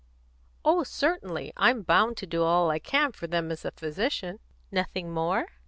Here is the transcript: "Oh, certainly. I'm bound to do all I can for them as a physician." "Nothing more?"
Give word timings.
"Oh, 0.65 0.81
certainly. 0.83 1.53
I'm 1.55 1.83
bound 1.83 2.17
to 2.17 2.25
do 2.25 2.41
all 2.43 2.71
I 2.71 2.79
can 2.79 3.11
for 3.11 3.27
them 3.27 3.51
as 3.51 3.65
a 3.65 3.69
physician." 3.71 4.39
"Nothing 4.71 5.13
more?" 5.13 5.49